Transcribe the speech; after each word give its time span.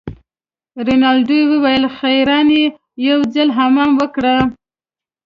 رینالډي 0.87 1.39
وویل 1.51 1.83
خیرن 1.97 2.47
يې 2.59 2.65
یو 3.07 3.19
ځلي 3.33 3.53
حمام 3.57 3.91
وکړه. 3.99 4.35